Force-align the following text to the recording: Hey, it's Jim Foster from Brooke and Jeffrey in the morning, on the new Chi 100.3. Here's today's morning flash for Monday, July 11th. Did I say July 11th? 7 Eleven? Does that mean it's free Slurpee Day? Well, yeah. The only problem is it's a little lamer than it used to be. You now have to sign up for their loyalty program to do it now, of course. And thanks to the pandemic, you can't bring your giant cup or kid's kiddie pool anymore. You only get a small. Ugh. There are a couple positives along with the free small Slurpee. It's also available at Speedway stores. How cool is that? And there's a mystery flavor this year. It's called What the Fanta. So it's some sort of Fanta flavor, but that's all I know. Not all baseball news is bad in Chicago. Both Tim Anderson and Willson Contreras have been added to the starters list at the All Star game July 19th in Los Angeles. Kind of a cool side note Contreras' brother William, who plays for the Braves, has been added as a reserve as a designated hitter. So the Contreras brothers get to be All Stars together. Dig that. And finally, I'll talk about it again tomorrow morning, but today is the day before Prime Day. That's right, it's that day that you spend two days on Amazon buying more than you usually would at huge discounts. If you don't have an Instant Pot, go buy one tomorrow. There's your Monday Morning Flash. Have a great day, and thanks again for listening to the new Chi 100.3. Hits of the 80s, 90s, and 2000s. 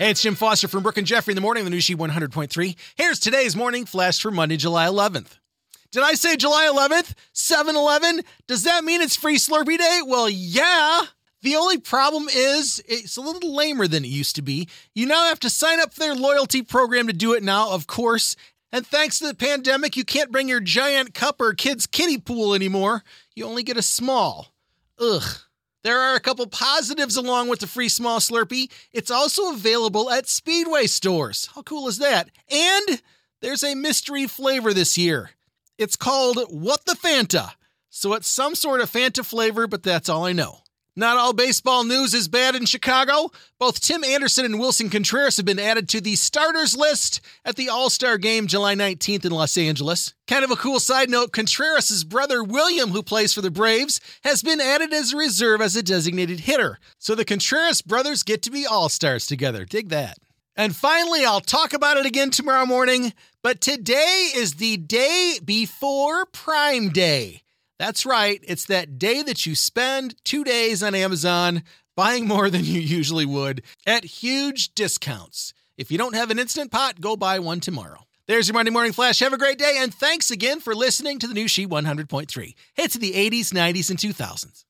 Hey, 0.00 0.12
it's 0.12 0.22
Jim 0.22 0.34
Foster 0.34 0.66
from 0.66 0.82
Brooke 0.82 0.96
and 0.96 1.06
Jeffrey 1.06 1.32
in 1.32 1.34
the 1.34 1.42
morning, 1.42 1.60
on 1.60 1.70
the 1.70 1.76
new 1.76 1.82
Chi 1.82 1.92
100.3. 1.92 2.74
Here's 2.96 3.18
today's 3.18 3.54
morning 3.54 3.84
flash 3.84 4.18
for 4.18 4.30
Monday, 4.30 4.56
July 4.56 4.86
11th. 4.86 5.36
Did 5.92 6.02
I 6.02 6.14
say 6.14 6.36
July 6.36 6.72
11th? 6.72 7.12
7 7.34 7.76
Eleven? 7.76 8.22
Does 8.46 8.62
that 8.62 8.82
mean 8.82 9.02
it's 9.02 9.14
free 9.14 9.36
Slurpee 9.36 9.76
Day? 9.76 10.00
Well, 10.06 10.30
yeah. 10.30 11.02
The 11.42 11.54
only 11.54 11.76
problem 11.76 12.28
is 12.34 12.82
it's 12.88 13.18
a 13.18 13.20
little 13.20 13.54
lamer 13.54 13.86
than 13.86 14.06
it 14.06 14.08
used 14.08 14.36
to 14.36 14.42
be. 14.42 14.70
You 14.94 15.04
now 15.04 15.26
have 15.26 15.40
to 15.40 15.50
sign 15.50 15.80
up 15.80 15.92
for 15.92 16.00
their 16.00 16.14
loyalty 16.14 16.62
program 16.62 17.06
to 17.08 17.12
do 17.12 17.34
it 17.34 17.42
now, 17.42 17.70
of 17.70 17.86
course. 17.86 18.36
And 18.72 18.86
thanks 18.86 19.18
to 19.18 19.26
the 19.26 19.34
pandemic, 19.34 19.98
you 19.98 20.04
can't 20.06 20.32
bring 20.32 20.48
your 20.48 20.60
giant 20.60 21.12
cup 21.12 21.42
or 21.42 21.52
kid's 21.52 21.86
kiddie 21.86 22.16
pool 22.16 22.54
anymore. 22.54 23.04
You 23.34 23.44
only 23.44 23.64
get 23.64 23.76
a 23.76 23.82
small. 23.82 24.54
Ugh. 24.98 25.40
There 25.82 25.98
are 25.98 26.14
a 26.14 26.20
couple 26.20 26.46
positives 26.46 27.16
along 27.16 27.48
with 27.48 27.60
the 27.60 27.66
free 27.66 27.88
small 27.88 28.18
Slurpee. 28.18 28.70
It's 28.92 29.10
also 29.10 29.52
available 29.52 30.10
at 30.10 30.28
Speedway 30.28 30.86
stores. 30.86 31.48
How 31.54 31.62
cool 31.62 31.88
is 31.88 31.98
that? 31.98 32.28
And 32.50 33.00
there's 33.40 33.64
a 33.64 33.74
mystery 33.74 34.26
flavor 34.26 34.74
this 34.74 34.98
year. 34.98 35.30
It's 35.78 35.96
called 35.96 36.38
What 36.50 36.84
the 36.84 36.92
Fanta. 36.92 37.52
So 37.88 38.12
it's 38.12 38.28
some 38.28 38.54
sort 38.54 38.82
of 38.82 38.90
Fanta 38.90 39.24
flavor, 39.24 39.66
but 39.66 39.82
that's 39.82 40.10
all 40.10 40.26
I 40.26 40.32
know. 40.32 40.58
Not 41.00 41.16
all 41.16 41.32
baseball 41.32 41.84
news 41.84 42.12
is 42.12 42.28
bad 42.28 42.54
in 42.54 42.66
Chicago. 42.66 43.30
Both 43.58 43.80
Tim 43.80 44.04
Anderson 44.04 44.44
and 44.44 44.56
Willson 44.56 44.90
Contreras 44.90 45.38
have 45.38 45.46
been 45.46 45.58
added 45.58 45.88
to 45.88 46.00
the 46.02 46.14
starters 46.14 46.76
list 46.76 47.22
at 47.42 47.56
the 47.56 47.70
All 47.70 47.88
Star 47.88 48.18
game 48.18 48.46
July 48.46 48.74
19th 48.74 49.24
in 49.24 49.32
Los 49.32 49.56
Angeles. 49.56 50.12
Kind 50.28 50.44
of 50.44 50.50
a 50.50 50.56
cool 50.56 50.78
side 50.78 51.08
note 51.08 51.32
Contreras' 51.32 52.04
brother 52.04 52.44
William, 52.44 52.90
who 52.90 53.02
plays 53.02 53.32
for 53.32 53.40
the 53.40 53.50
Braves, 53.50 53.98
has 54.24 54.42
been 54.42 54.60
added 54.60 54.92
as 54.92 55.14
a 55.14 55.16
reserve 55.16 55.62
as 55.62 55.74
a 55.74 55.82
designated 55.82 56.40
hitter. 56.40 56.78
So 56.98 57.14
the 57.14 57.24
Contreras 57.24 57.80
brothers 57.80 58.22
get 58.22 58.42
to 58.42 58.50
be 58.50 58.66
All 58.66 58.90
Stars 58.90 59.24
together. 59.24 59.64
Dig 59.64 59.88
that. 59.88 60.18
And 60.54 60.76
finally, 60.76 61.24
I'll 61.24 61.40
talk 61.40 61.72
about 61.72 61.96
it 61.96 62.04
again 62.04 62.28
tomorrow 62.28 62.66
morning, 62.66 63.14
but 63.42 63.62
today 63.62 64.28
is 64.36 64.56
the 64.56 64.76
day 64.76 65.38
before 65.42 66.26
Prime 66.26 66.90
Day. 66.90 67.40
That's 67.80 68.04
right, 68.04 68.44
it's 68.46 68.66
that 68.66 68.98
day 68.98 69.22
that 69.22 69.46
you 69.46 69.54
spend 69.54 70.14
two 70.22 70.44
days 70.44 70.82
on 70.82 70.94
Amazon 70.94 71.62
buying 71.96 72.28
more 72.28 72.50
than 72.50 72.62
you 72.62 72.78
usually 72.78 73.24
would 73.24 73.62
at 73.86 74.04
huge 74.04 74.74
discounts. 74.74 75.54
If 75.78 75.90
you 75.90 75.96
don't 75.96 76.14
have 76.14 76.30
an 76.30 76.38
Instant 76.38 76.70
Pot, 76.70 77.00
go 77.00 77.16
buy 77.16 77.38
one 77.38 77.60
tomorrow. 77.60 78.04
There's 78.26 78.48
your 78.48 78.52
Monday 78.52 78.70
Morning 78.70 78.92
Flash. 78.92 79.20
Have 79.20 79.32
a 79.32 79.38
great 79.38 79.56
day, 79.56 79.76
and 79.78 79.94
thanks 79.94 80.30
again 80.30 80.60
for 80.60 80.74
listening 80.74 81.18
to 81.20 81.26
the 81.26 81.32
new 81.32 81.44
Chi 81.44 81.64
100.3. 81.64 82.54
Hits 82.74 82.96
of 82.96 83.00
the 83.00 83.12
80s, 83.12 83.50
90s, 83.50 83.88
and 83.88 83.98
2000s. 83.98 84.64